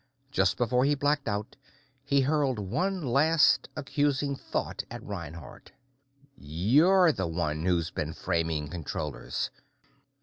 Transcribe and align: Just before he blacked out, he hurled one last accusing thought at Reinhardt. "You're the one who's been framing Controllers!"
Just 0.31 0.57
before 0.57 0.83
he 0.83 0.95
blacked 0.95 1.27
out, 1.27 1.55
he 2.03 2.21
hurled 2.21 2.57
one 2.57 3.05
last 3.05 3.69
accusing 3.75 4.35
thought 4.35 4.83
at 4.89 5.03
Reinhardt. 5.03 5.73
"You're 6.35 7.11
the 7.11 7.27
one 7.27 7.63
who's 7.67 7.91
been 7.91 8.13
framing 8.13 8.67
Controllers!" 8.67 9.51